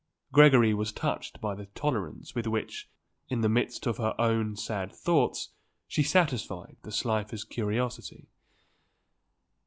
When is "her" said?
3.97-4.19